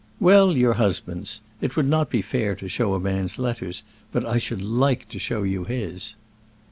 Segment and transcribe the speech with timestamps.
[0.19, 1.41] "Well, your husband's.
[1.61, 5.19] It would not be fair to show a man's letters; but I should like to
[5.19, 6.15] show you his."